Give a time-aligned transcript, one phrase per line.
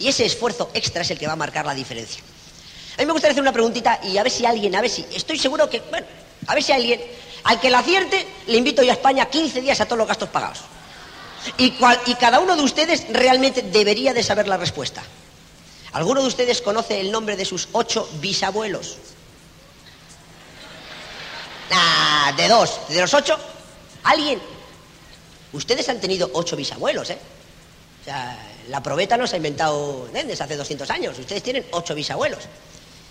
[0.00, 2.22] Y ese esfuerzo extra es el que va a marcar la diferencia.
[2.96, 5.06] A mí me gustaría hacer una preguntita y a ver si alguien, a ver si,
[5.14, 6.06] estoy seguro que, bueno,
[6.46, 7.00] a ver si alguien,
[7.44, 10.30] al que la acierte, le invito yo a España 15 días a todos los gastos
[10.30, 10.58] pagados.
[11.58, 11.70] Y,
[12.16, 15.02] cada uno de ustedes realmente debería de saber la respuesta.
[15.92, 18.96] ¿Alguno de ustedes conoce el nombre de sus ocho bisabuelos?
[22.36, 23.36] De dos, de los ocho,
[24.04, 24.40] ¿alguien?
[25.52, 27.18] Ustedes han tenido ocho bisabuelos, ¿eh?
[28.00, 28.38] O sea,
[28.68, 31.18] la probeta no se ha inventado desde hace 200 años.
[31.18, 32.44] Ustedes tienen ocho bisabuelos.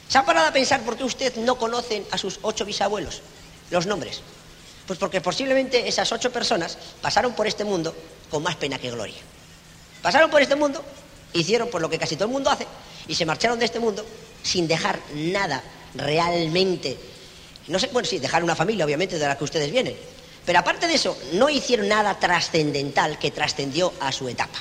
[0.07, 3.21] ¿Se han parado a pensar por qué usted no conocen a sus ocho bisabuelos?
[3.69, 4.21] Los nombres.
[4.87, 7.95] Pues porque posiblemente esas ocho personas pasaron por este mundo
[8.31, 9.17] con más pena que gloria.
[10.01, 10.83] Pasaron por este mundo,
[11.33, 12.65] hicieron por lo que casi todo el mundo hace
[13.07, 14.03] y se marcharon de este mundo
[14.41, 15.61] sin dejar nada
[15.93, 16.97] realmente.
[17.67, 19.95] No sé, bueno, sí, dejar una familia, obviamente, de la que ustedes vienen.
[20.43, 24.57] Pero aparte de eso, no hicieron nada trascendental que trascendió a su etapa.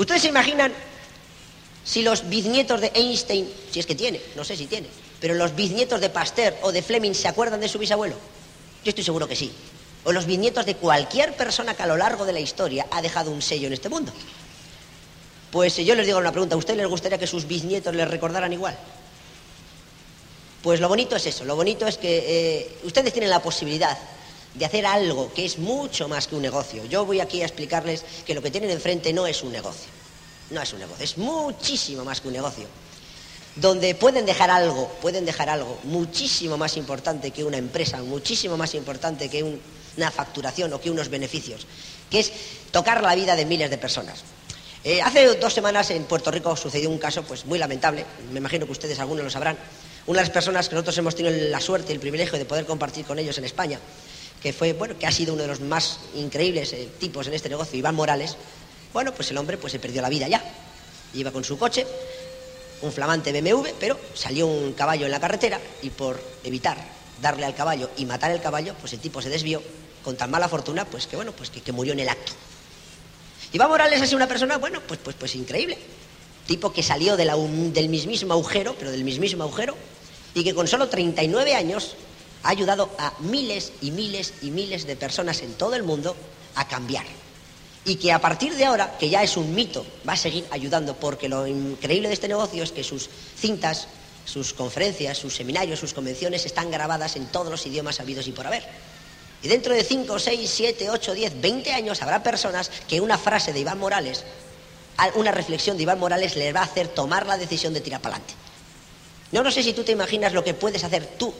[0.00, 0.72] ¿Ustedes se imaginan
[1.84, 4.86] si los bisnietos de Einstein, si es que tiene, no sé si tiene,
[5.20, 8.16] pero los bisnietos de Pasteur o de Fleming se acuerdan de su bisabuelo?
[8.82, 9.52] Yo estoy seguro que sí.
[10.04, 13.30] O los bisnietos de cualquier persona que a lo largo de la historia ha dejado
[13.30, 14.10] un sello en este mundo.
[15.50, 18.54] Pues yo les digo una pregunta, ¿a ustedes les gustaría que sus bisnietos les recordaran
[18.54, 18.78] igual?
[20.62, 23.98] Pues lo bonito es eso, lo bonito es que eh, ustedes tienen la posibilidad
[24.54, 26.84] de hacer algo que es mucho más que un negocio.
[26.86, 29.88] Yo voy aquí a explicarles que lo que tienen enfrente no es un negocio,
[30.50, 32.66] no es un negocio, es muchísimo más que un negocio.
[33.56, 38.74] Donde pueden dejar algo, pueden dejar algo muchísimo más importante que una empresa, muchísimo más
[38.74, 39.60] importante que
[39.96, 41.66] una facturación o que unos beneficios,
[42.08, 42.32] que es
[42.70, 44.22] tocar la vida de miles de personas.
[44.82, 48.66] Eh, hace dos semanas en Puerto Rico sucedió un caso pues muy lamentable, me imagino
[48.66, 49.58] que ustedes algunos lo sabrán.
[50.06, 52.64] Una de las personas que nosotros hemos tenido la suerte y el privilegio de poder
[52.64, 53.78] compartir con ellos en España
[54.42, 57.48] que fue, bueno, que ha sido uno de los más increíbles eh, tipos en este
[57.48, 58.36] negocio, Iván Morales,
[58.92, 60.42] bueno, pues el hombre pues se perdió la vida ya.
[61.14, 61.86] Iba con su coche,
[62.82, 66.76] un flamante BMW, pero salió un caballo en la carretera y por evitar
[67.20, 69.62] darle al caballo y matar el caballo, pues el tipo se desvió
[70.02, 72.32] con tan mala fortuna, pues que bueno, pues que, murió en el acto.
[73.52, 75.76] Iván Morales ha sido una persona, bueno, pues, pues, pues increíble.
[76.46, 79.76] Tipo que salió del mismísimo agujero, pero del mismísimo agujero,
[80.34, 81.96] y que con solo 39 años
[82.42, 86.16] ha ayudado a miles y miles y miles de personas en todo el mundo
[86.54, 87.04] a cambiar.
[87.84, 90.96] Y que a partir de ahora, que ya es un mito, va a seguir ayudando,
[90.96, 93.08] porque lo increíble de este negocio es que sus
[93.38, 93.88] cintas,
[94.24, 98.46] sus conferencias, sus seminarios, sus convenciones están grabadas en todos los idiomas habidos y por
[98.46, 98.64] haber.
[99.42, 103.54] Y dentro de 5, 6, 7, 8, 10, 20 años habrá personas que una frase
[103.54, 104.24] de Iván Morales,
[105.14, 108.16] una reflexión de Iván Morales les va a hacer tomar la decisión de tirar para
[108.16, 108.34] adelante.
[109.32, 111.32] Yo no sé si tú te imaginas lo que puedes hacer tú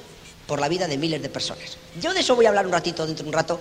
[0.47, 1.77] por la vida de miles de personas.
[2.01, 3.61] Yo de eso voy a hablar un ratito, dentro de un rato.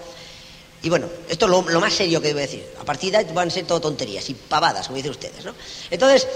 [0.81, 2.65] Y bueno, esto es lo, más serio que debo decir.
[2.79, 5.53] A partir de ahí van a ser todo tonterías y pavadas, como dicen ustedes, ¿no?
[5.91, 6.27] Entonces,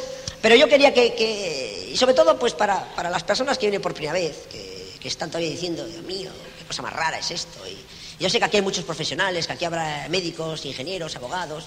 [0.42, 4.14] pero yo quería que, y sobre todo pues para, las personas que vienen por primera
[4.14, 4.74] vez, que,
[5.08, 7.60] están todavía diciendo, Dios mío, qué cosa más rara es esto.
[7.68, 7.78] Y
[8.24, 11.66] yo sé que aquí hay muchos profesionales, que aquí habrá médicos, ingenieros, abogados,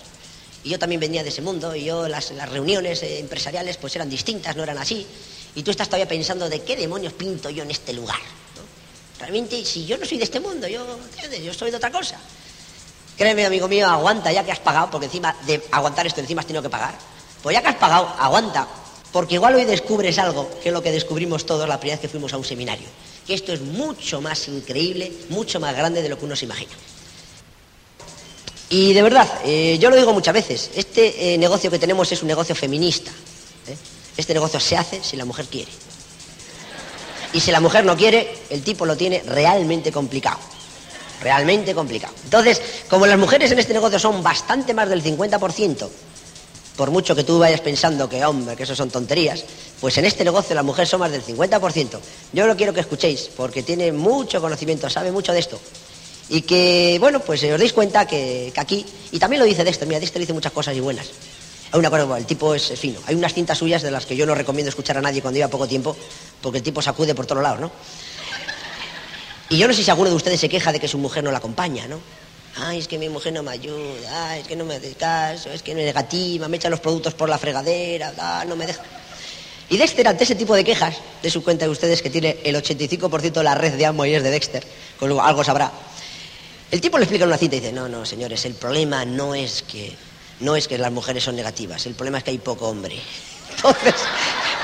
[0.65, 3.95] y yo también venía de ese mundo, y yo las, las reuniones eh, empresariales pues
[3.95, 5.07] eran distintas, no eran así,
[5.55, 8.21] y tú estás todavía pensando de qué demonios pinto yo en este lugar.
[9.19, 10.85] Realmente, si yo no soy de este mundo, yo,
[11.43, 12.19] yo soy de otra cosa.
[13.17, 16.47] Créeme, amigo mío, aguanta ya que has pagado, porque encima de aguantar esto, encima has
[16.47, 16.95] tenido que pagar.
[17.43, 18.69] Pues ya que has pagado, aguanta,
[19.13, 22.09] porque igual hoy descubres algo que es lo que descubrimos todos la primera vez que
[22.09, 22.87] fuimos a un seminario.
[23.27, 26.73] Que esto es mucho más increíble, mucho más grande de lo que uno se imagina.
[28.69, 32.21] Y de verdad, eh, yo lo digo muchas veces, este eh, negocio que tenemos es
[32.21, 33.11] un negocio feminista.
[33.69, 33.77] ¿eh?
[34.17, 35.71] Este negocio se hace si la mujer quiere.
[37.33, 40.39] Y si la mujer no quiere, el tipo lo tiene realmente complicado.
[41.21, 42.15] Realmente complicado.
[42.25, 45.89] Entonces, como las mujeres en este negocio son bastante más del 50%,
[46.77, 49.45] por mucho que tú vayas pensando que, hombre, que eso son tonterías,
[49.81, 51.99] pues en este negocio las mujeres son más del 50%.
[52.33, 55.59] Yo lo quiero que escuchéis, porque tiene mucho conocimiento, sabe mucho de esto.
[56.29, 59.87] Y que, bueno, pues os deis cuenta que, aquí, y también lo dice de esto,
[59.87, 61.07] mira, de esto dice muchas cosas y buenas.
[61.73, 63.01] Hay una cosa, el tipo es fino.
[63.07, 65.51] Hay unas cintas suyas de las que yo no recomiendo escuchar a nadie cuando lleva
[65.51, 65.97] poco tiempo,
[66.41, 67.71] porque el tipo sacude por todos lados, ¿no?
[69.49, 71.31] Y yo no sé si alguno de ustedes se queja de que su mujer no
[71.31, 72.01] la acompaña, ¿no?
[72.59, 75.51] Ay, es que mi mujer no me ayuda, ay, es que no me hace caso,
[75.51, 78.83] es que es negativa, me echa los productos por la fregadera, no me deja.
[79.69, 82.57] Y Dexter, ante ese tipo de quejas, de su cuenta de ustedes que tiene el
[82.57, 84.65] 85% de la red de amo y es de Dexter,
[84.99, 85.71] con algo sabrá.
[86.71, 89.35] El tipo le explica en una cita y dice, no, no, señores, el problema no
[89.35, 89.95] es que
[90.41, 93.01] no es que las mujeres son negativas, el problema es que hay poco hombre.
[93.57, 93.95] Entonces,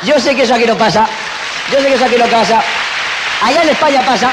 [0.05, 1.09] yo sé que eso aquí no pasa,
[1.71, 2.63] yo sé que eso aquí no pasa.
[3.43, 4.33] Allá en España pasa.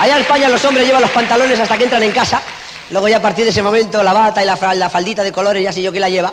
[0.00, 2.42] Allá en España los hombres llevan los pantalones hasta que entran en casa.
[2.90, 5.72] Luego ya a partir de ese momento la bata y la, faldita de colores ya
[5.72, 6.32] sé yo que la lleva.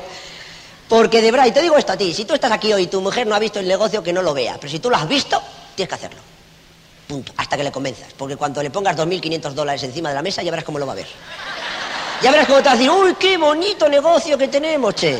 [0.89, 2.88] Porque de verdad, y te digo esto a ti, si tú estás aquí hoy y
[2.88, 4.57] tu mujer no ha visto el negocio, que no lo vea.
[4.59, 5.42] Pero si tú lo has visto,
[5.75, 6.19] tienes que hacerlo.
[7.07, 7.33] Punto.
[7.38, 8.13] Hasta que le convenzas.
[8.18, 10.94] Porque cuando le pongas 2.500 dólares encima de la mesa, ya verás cómo lo va
[10.94, 11.07] a ver.
[12.22, 15.20] Ya verás cómo te va a decir, uy, qué bonito negocio que tenemos, che.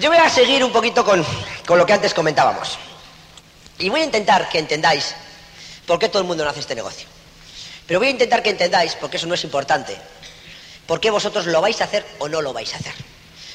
[0.00, 1.24] Yo voy a seguir un poquito con,
[1.64, 2.76] con lo que antes comentábamos.
[3.78, 5.14] Y voy a intentar que entendáis
[5.86, 7.06] por qué todo el mundo no hace este negocio.
[7.86, 9.96] Pero voy a intentar que entendáis, porque eso no es importante,
[10.86, 12.94] por qué vosotros lo vais a hacer o no lo vais a hacer.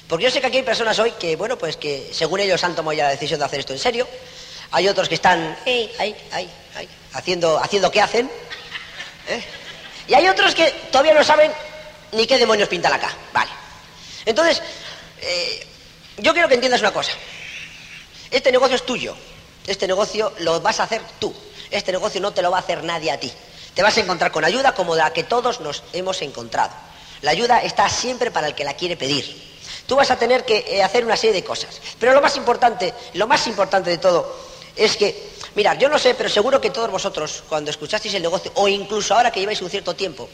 [0.08, 2.76] Porque yo sé que aquí hay personas hoy que, bueno, pues que según ellos han
[2.76, 4.08] tomado ya la decisión de hacer esto en serio.
[4.72, 8.32] Hay otros que están eh, ahí, ahí, ahí, haciendo, haciendo qué hacen.
[9.28, 9.44] ¿eh?
[10.10, 11.52] Y hay otros que todavía no saben
[12.14, 13.16] ni qué demonios pintan acá.
[13.32, 13.52] Vale.
[14.26, 14.62] Entonces,
[15.22, 15.68] eh,
[16.18, 17.12] yo quiero que entiendas una cosa.
[18.32, 19.16] Este negocio es tuyo.
[19.68, 21.34] Este negocio lo vas a hacer tú.
[21.70, 23.32] Este negocio no te lo va a hacer nadie a ti.
[23.76, 26.72] Te vas a encontrar con ayuda como la que todos nos hemos encontrado.
[27.22, 29.50] La ayuda está siempre para el que la quiere pedir.
[29.86, 31.80] Tú vas a tener que eh, hacer una serie de cosas.
[32.00, 34.36] Pero lo más importante, lo más importante de todo,
[34.76, 38.52] es que, mirad, yo no sé, pero seguro que todos vosotros, cuando escuchasteis el negocio,
[38.56, 40.30] o incluso ahora que lleváis un cierto tiempo,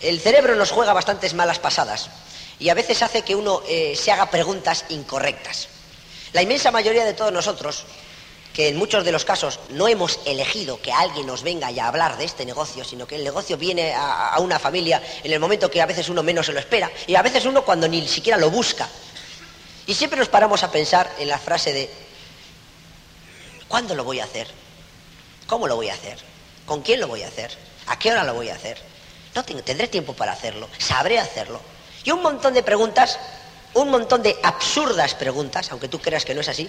[0.00, 2.10] el cerebro nos juega bastantes malas pasadas
[2.58, 5.68] y a veces hace que uno eh, se haga preguntas incorrectas.
[6.32, 7.84] La inmensa mayoría de todos nosotros
[8.52, 12.18] que en muchos de los casos no hemos elegido que alguien nos venga a hablar
[12.18, 15.70] de este negocio, sino que el negocio viene a, a, una familia en el momento
[15.70, 18.36] que a veces uno menos se lo espera y a veces uno cuando ni siquiera
[18.36, 18.88] lo busca.
[19.86, 21.90] Y siempre nos paramos a pensar en la frase de
[23.68, 24.48] ¿cuándo lo voy a hacer?
[25.46, 26.18] ¿Cómo lo voy a hacer?
[26.66, 27.50] ¿Con quién lo voy a hacer?
[27.86, 28.78] ¿A qué hora lo voy a hacer?
[29.34, 31.60] No tendré tiempo para hacerlo, sabré hacerlo.
[32.04, 33.18] Y un montón de preguntas,
[33.74, 36.68] un montón de absurdas preguntas, aunque tú creas que no es así,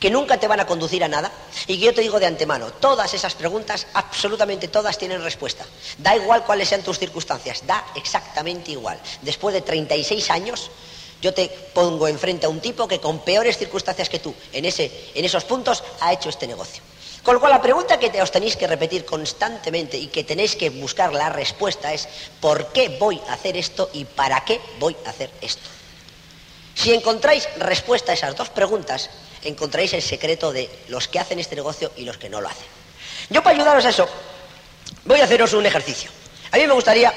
[0.00, 1.30] que nunca te van a conducir a nada
[1.66, 5.66] y que yo te digo de antemano, todas esas preguntas, absolutamente todas tienen respuesta.
[5.98, 8.98] Da igual cuáles sean tus circunstancias, da exactamente igual.
[9.20, 10.70] Después de 36 años,
[11.20, 14.90] yo te pongo enfrente a un tipo que con peores circunstancias que tú, en, ese,
[15.14, 16.82] en esos puntos, ha hecho este negocio.
[17.22, 20.70] Con lo cual la pregunta que os tenéis que repetir constantemente y que tenéis que
[20.70, 22.08] buscar la respuesta es
[22.40, 25.68] ¿por qué voy a hacer esto y para qué voy a hacer esto?
[26.74, 29.10] Si encontráis respuesta a esas dos preguntas,
[29.44, 32.66] encontráis el secreto de los que hacen este negocio y los que no lo hacen.
[33.28, 34.08] Yo para ayudaros a eso,
[35.04, 36.10] voy a haceros un ejercicio.
[36.52, 37.12] A mí me gustaría,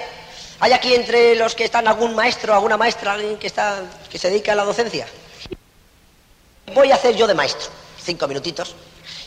[0.63, 4.29] ¿hay aquí entre los que están algún maestro, alguna maestra, alguien que, está, que se
[4.29, 5.05] dedica a la docencia?
[6.73, 7.69] Voy a hacer yo de maestro,
[8.01, 8.73] cinco minutitos.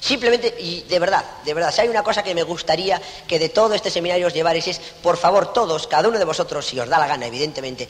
[0.01, 3.51] Simplemente, y de verdad, de verdad, si hay una cosa que me gustaría que de
[3.51, 6.89] todo este seminario os llevarais es, por favor, todos, cada uno de vosotros, si os
[6.89, 7.87] da la gana, evidentemente,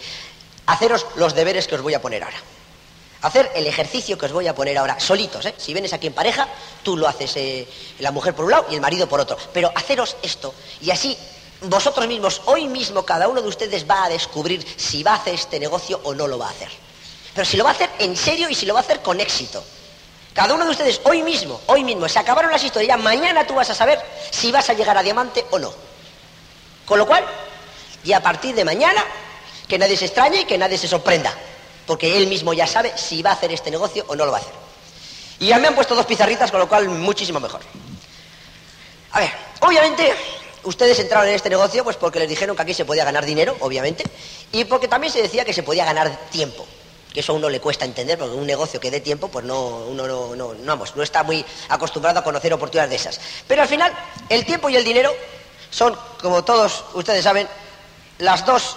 [0.66, 2.38] haceros los deberes que os voy a poner ahora
[3.22, 5.54] hacer el ejercicio que os voy a poner ahora, solitos, ¿eh?
[5.56, 6.46] Si vienes aquí en pareja,
[6.82, 7.66] tú lo haces eh,
[7.98, 9.36] la mujer por un lado y el marido por otro.
[9.52, 11.16] Pero haceros esto y así
[11.62, 15.34] vosotros mismos, hoy mismo, cada uno de ustedes va a descubrir si va a hacer
[15.34, 16.68] este negocio o no lo va a hacer.
[17.34, 19.20] Pero si lo va a hacer en serio y si lo va a hacer con
[19.20, 19.62] éxito.
[20.32, 23.70] Cada uno de ustedes, hoy mismo, hoy mismo, se acabaron las historias, mañana tú vas
[23.70, 23.98] a saber
[24.30, 25.72] si vas a llegar a diamante o no.
[26.84, 27.24] Con lo cual,
[28.04, 29.02] y a partir de mañana,
[29.66, 31.34] que nadie se extrañe y que nadie se sorprenda
[31.86, 34.38] porque él mismo ya sabe si va a hacer este negocio o no lo va
[34.38, 34.52] a hacer.
[35.38, 37.60] Y ya me han puesto dos pizarritas, con lo cual muchísimo mejor.
[39.12, 39.30] A ver,
[39.60, 40.14] obviamente
[40.66, 43.56] ustedes entraron en este negocio pues porque les dijeron que aquí se podía ganar dinero,
[43.60, 44.04] obviamente,
[44.52, 46.66] y porque también se decía que se podía ganar tiempo.
[47.12, 49.86] Que eso a uno le cuesta entender, porque un negocio que dé tiempo, pues no,
[49.88, 53.20] uno no, no, no, vamos, no está muy acostumbrado a conocer oportunidades de esas.
[53.48, 53.92] Pero al final,
[54.28, 55.14] el tiempo y el dinero
[55.70, 57.48] son, como todos ustedes saben,
[58.18, 58.76] las dos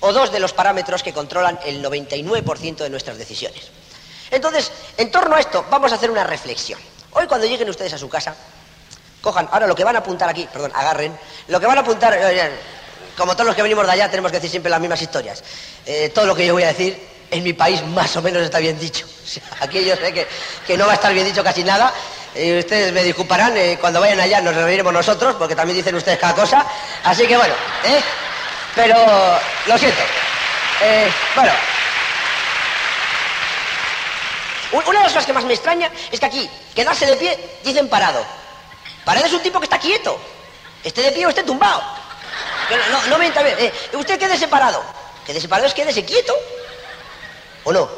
[0.00, 3.68] o dos de los parámetros que controlan el 99% de nuestras decisiones.
[4.30, 6.80] Entonces, en torno a esto, vamos a hacer una reflexión.
[7.12, 8.34] Hoy cuando lleguen ustedes a su casa,
[9.20, 11.16] cojan, ahora lo que van a apuntar aquí, perdón, agarren,
[11.48, 12.50] lo que van a apuntar, eh,
[13.16, 15.42] como todos los que venimos de allá, tenemos que decir siempre las mismas historias.
[15.84, 16.98] Eh, todo lo que yo voy a decir,
[17.30, 19.06] en mi país más o menos está bien dicho.
[19.60, 20.12] aquí yo sé
[20.66, 21.92] que, no va a estar bien dicho casi nada.
[22.34, 26.18] y ustedes me disculparán, eh, cuando vayan allá nos reuniremos nosotros, porque también dicen ustedes
[26.18, 26.64] cada cosa.
[27.04, 28.00] Así que bueno, ¿eh?
[28.74, 28.96] Pero
[29.66, 30.02] lo siento.
[30.82, 31.52] Eh, bueno.
[34.72, 37.88] Una de las cosas que más me extraña es que aquí, quedarse de pie, dicen
[37.88, 38.24] parado.
[39.10, 40.20] Parado es un tipo que está quieto.
[40.84, 41.82] Esté de pie o esté tumbado.
[42.92, 44.84] No, no, me entra eh, usted quédese parado.
[45.26, 46.32] Quédese parado es quédese quieto.
[47.64, 47.90] ¿O no?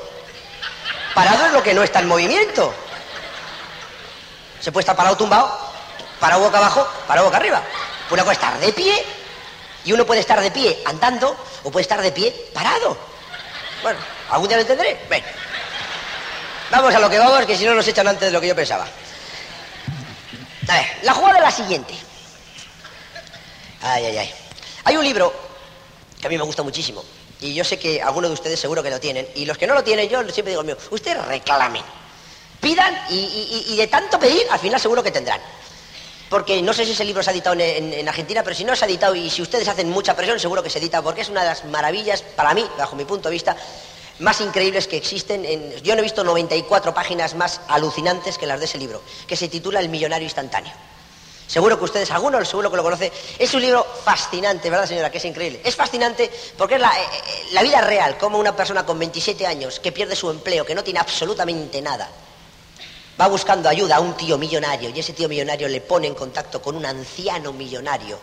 [1.14, 2.72] Parado es lo que no está en movimiento.
[4.58, 5.54] Se puede estar parado tumbado,
[6.18, 7.62] parado boca abajo, parado boca arriba.
[8.08, 9.04] Una cosa estar de pie
[9.84, 12.96] y uno puede estar de pie andando o puede estar de pie parado.
[13.82, 13.98] Bueno,
[14.30, 14.98] algún día lo entenderé.
[16.70, 18.56] Vamos a lo que vamos, que si no nos echan antes de lo que yo
[18.56, 18.86] pensaba.
[20.72, 21.92] A ver, la jugada es la siguiente.
[23.82, 24.34] Ay, ay, ay.
[24.84, 25.30] Hay un libro
[26.18, 27.04] que a mí me gusta muchísimo,
[27.40, 29.74] y yo sé que algunos de ustedes seguro que lo tienen, y los que no
[29.74, 31.82] lo tienen, yo siempre digo, mío, ustedes reclamen,
[32.58, 35.42] pidan y, de tanto pedir, al final seguro que tendrán.
[36.30, 38.86] Porque no sé si ese libro se ha editado en, Argentina, pero si no se
[38.86, 41.42] ha editado y si ustedes hacen mucha presión, seguro que se edita, porque es una
[41.42, 43.58] de las maravillas, para mí, bajo mi punto de vista,
[44.18, 45.44] más increíbles que existen.
[45.82, 49.48] yo no he visto 94 páginas más alucinantes que las de ese libro, que se
[49.48, 50.72] titula El millonario instantáneo.
[51.46, 53.12] Seguro que ustedes, algunos seguro que lo conoce.
[53.38, 55.10] Es un libro fascinante, ¿verdad, señora?
[55.10, 55.60] Que es increíble.
[55.62, 59.46] Es fascinante porque es la, eh, eh, la vida real, como una persona con 27
[59.46, 62.08] años que pierde su empleo, que no tiene absolutamente nada,
[63.20, 66.62] va buscando ayuda a un tío millonario y ese tío millonario le pone en contacto
[66.62, 68.18] con un anciano millonario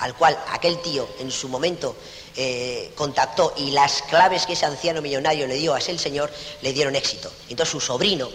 [0.00, 1.96] al cual aquel tío en su momento
[2.36, 6.72] eh, contactó y las claves que ese anciano millonario le dio a ese señor le
[6.72, 7.32] dieron éxito.
[7.48, 8.28] Entonces su sobrino,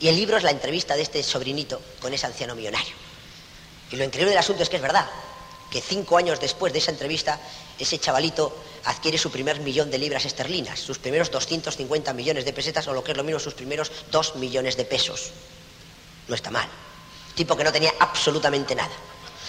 [0.00, 2.94] y el libro es la entrevista de este sobrinito con ese anciano millonario.
[3.90, 5.08] Y lo increíble del asunto es que es verdad,
[5.70, 7.38] que cinco años después de esa entrevista,
[7.78, 12.88] ese chavalito adquiere su primer millón de libras esterlinas, sus primeros 250 millones de pesetas,
[12.88, 15.30] o lo que es lo mismo, sus primeros dos millones de pesos.
[16.28, 16.68] No está mal.
[17.34, 18.92] Tipo que no tenía absolutamente nada.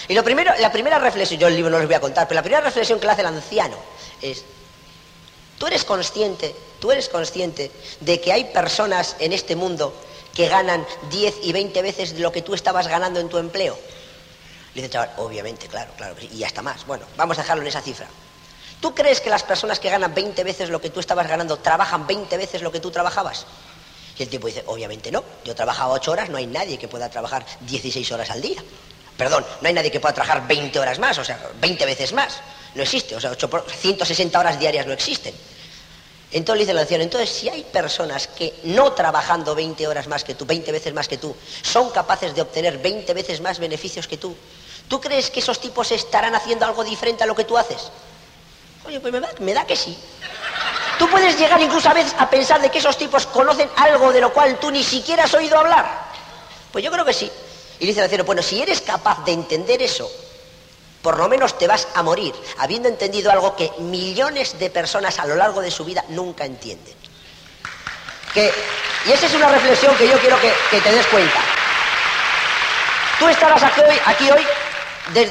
[0.07, 2.39] Y lo primero, la primera reflexión, yo el libro no les voy a contar, pero
[2.39, 3.75] la primera reflexión que le hace el anciano
[4.21, 4.43] es,
[5.57, 9.93] tú eres consciente, tú eres consciente de que hay personas en este mundo
[10.33, 13.77] que ganan 10 y 20 veces lo que tú estabas ganando en tu empleo.
[14.73, 16.85] Le dice chaval, obviamente, claro, claro, y hasta más.
[16.85, 18.07] Bueno, vamos a dejarlo en esa cifra.
[18.79, 22.07] ¿Tú crees que las personas que ganan 20 veces lo que tú estabas ganando trabajan
[22.07, 23.45] 20 veces lo que tú trabajabas?
[24.17, 27.09] Y el tipo dice, obviamente no, yo trabajaba 8 horas, no hay nadie que pueda
[27.09, 28.63] trabajar 16 horas al día.
[29.17, 32.39] Perdón, no hay nadie que pueda trabajar 20 horas más, o sea, 20 veces más.
[32.75, 35.33] No existe, o sea, 160 horas diarias no existen.
[36.31, 40.23] Entonces le dice el anciano, entonces si hay personas que no trabajando 20 horas más
[40.23, 44.07] que tú, 20 veces más que tú, son capaces de obtener 20 veces más beneficios
[44.07, 44.35] que tú,
[44.91, 47.89] ¿Tú crees que esos tipos estarán haciendo algo diferente a lo que tú haces?
[48.85, 49.97] Oye, pues me da, que sí.
[50.99, 54.19] Tú puedes llegar incluso a veces a pensar de que esos tipos conocen algo de
[54.19, 55.89] lo cual tú ni siquiera has oído hablar.
[56.73, 57.31] Pues yo creo que sí.
[57.81, 60.07] Y dice el anciano, bueno, si eres capaz de entender eso,
[61.01, 65.25] por lo menos te vas a morir habiendo entendido algo que millones de personas a
[65.25, 66.93] lo largo de su vida nunca entienden.
[68.35, 71.39] y esa es una reflexión que yo quiero que, te des cuenta.
[73.17, 74.45] Tú estarás aquí hoy, aquí hoy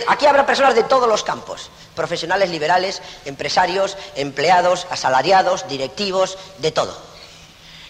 [0.09, 7.01] aquí habrá personas de todos los campos, profesionales liberales, empresarios, empleados, asalariados, directivos, de todo.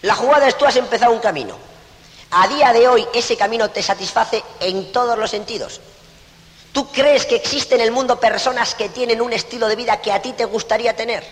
[0.03, 1.70] La jugada es tú has empezado un camino.
[2.31, 5.81] A día de hoy ese camino te satisface en todos los sentidos.
[6.71, 10.13] ¿Tú crees que existe en el mundo personas que tienen un estilo de vida que
[10.13, 11.25] a ti te gustaría tener?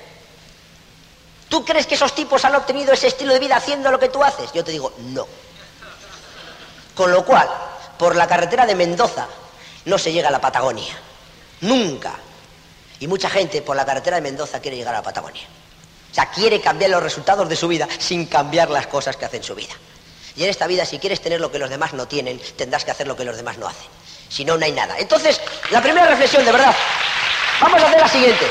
[1.48, 4.24] ¿Tú crees que esos tipos han obtenido ese estilo de vida haciendo lo que tú
[4.24, 4.51] haces?
[4.51, 5.25] Yo te digo, no.
[6.94, 7.48] Con lo cual,
[7.98, 9.27] por la carretera de Mendoza
[9.86, 11.00] no se llega a la Patagonia.
[11.62, 12.13] Nunca.
[13.00, 15.48] Y mucha gente por la carretera de Mendoza quiere llegar a la Patagonia.
[16.12, 19.44] O sea, quiere cambiar los resultados de su vida sin cambiar las cosas que hacen
[19.44, 19.74] su vida.
[20.36, 22.91] Y en esta vida, si quieres tener lo que los demás no tienen, tendrás que
[22.91, 23.88] hacer lo que los demás no hacen.
[24.29, 24.98] Si no, no hay nada.
[25.00, 26.75] Entonces, la primera reflexión, de verdad,
[27.62, 28.45] vamos a hacer la siguiente.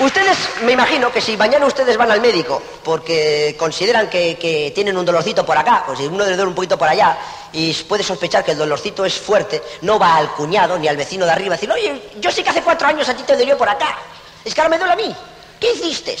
[0.00, 5.04] Ustedes, me imagino que si mañana ustedes van al médico porque consideran que, tienen un
[5.04, 7.18] dolorcito por acá, o si uno les duele un poquito por allá,
[7.52, 11.26] y puede sospechar que el dolorcito es fuerte, no va al cuñado ni al vecino
[11.26, 13.58] de arriba a decir, oye, yo sé que hace cuatro años a ti te dolió
[13.58, 13.98] por acá,
[14.42, 15.14] es que ahora me duele a mí,
[15.60, 16.16] ¿qué hiciste?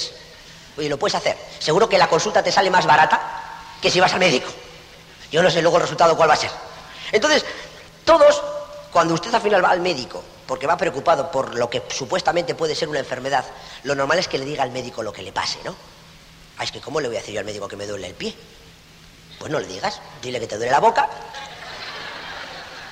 [0.76, 1.36] Oye, lo puedes hacer.
[1.58, 3.39] Seguro que la consulta te sale más barata
[3.80, 4.50] que si vas al médico.
[5.30, 6.50] Yo no sé luego el resultado cuál va a ser.
[7.12, 7.44] Entonces,
[8.04, 8.42] todos,
[8.92, 12.74] cuando usted al final va al médico, porque va preocupado por lo que supuestamente puede
[12.74, 13.44] ser una enfermedad,
[13.84, 15.76] lo normal es que le diga al médico lo que le pase, ¿no?
[16.58, 18.14] Ah, es que ¿cómo le voy a decir yo al médico que me duele el
[18.14, 18.34] pie?
[19.38, 21.08] Pues no le digas, dile que te duele la boca,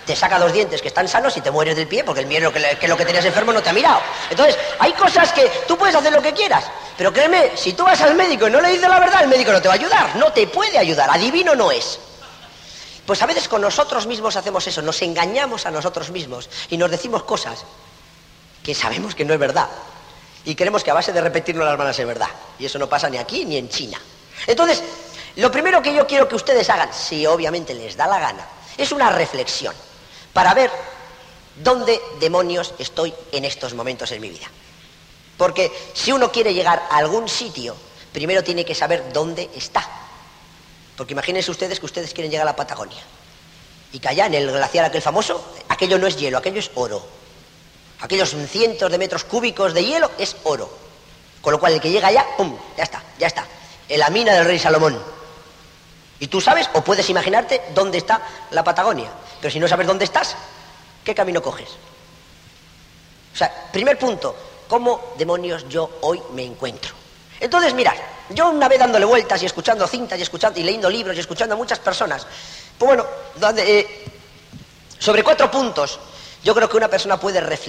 [0.09, 2.51] te saca dos dientes que están sanos y te mueres del pie porque el miedo
[2.51, 4.01] que, que lo que tenías enfermo no te ha mirado.
[4.31, 6.65] Entonces, hay cosas que tú puedes hacer lo que quieras,
[6.97, 9.53] pero créeme, si tú vas al médico y no le dices la verdad, el médico
[9.53, 12.01] no te va a ayudar, no te puede ayudar, adivino no es.
[13.05, 16.91] Pues a veces con nosotros mismos hacemos eso, nos engañamos a nosotros mismos y nos
[16.91, 17.67] decimos cosas
[18.63, 19.69] que sabemos que no es verdad.
[20.47, 22.31] Y creemos que a base de repetirlo las van a ser verdad.
[22.59, 24.01] Y eso no pasa ni aquí ni en China.
[24.47, 24.83] Entonces,
[25.37, 28.47] lo primero que yo quiero que ustedes hagan, si obviamente les da la gana,
[28.79, 29.75] es una reflexión
[30.39, 30.71] para ver
[31.57, 34.47] dónde demonios estoy en estos momentos en mi vida.
[35.37, 37.75] Porque si uno quiere llegar a algún sitio,
[38.13, 39.85] primero tiene que saber dónde está.
[40.97, 43.03] Porque imagínense ustedes que ustedes quieren llegar a la Patagonia.
[43.93, 47.05] Y que allá en el glaciar aquel famoso, aquello no es hielo, aquello es oro.
[47.99, 50.71] Aquellos cientos de metros cúbicos de hielo es oro.
[51.41, 52.57] Con lo cual el que llega allá, ¡pum!
[52.77, 53.45] Ya está, ya está.
[53.89, 55.03] En la mina del rey Salomón.
[56.21, 59.11] Y tú sabes o puedes imaginarte dónde está la Patagonia.
[59.41, 60.37] Pero si no sabes dónde estás,
[61.05, 61.69] ¿qué camino coges?
[63.33, 64.35] O sea, primer punto,
[64.67, 66.95] cómo demonios yo hoy me encuentro.
[67.41, 67.95] Entonces, mirad,
[68.31, 71.55] yo una vez dándole vueltas y escuchando cintas y escuchando y leyendo libros y escuchando
[71.55, 72.27] a muchas personas,
[72.77, 73.07] pues bueno,
[73.59, 74.05] eh,
[74.99, 75.99] sobre cuatro puntos
[76.43, 77.69] yo creo que una persona puede reflexionar